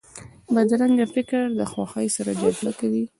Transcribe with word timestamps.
بدرنګه 0.55 1.05
فکر 1.15 1.41
د 1.59 1.61
خوښۍ 1.71 2.07
سره 2.15 2.31
جګړه 2.41 2.71
کوي 2.79 3.03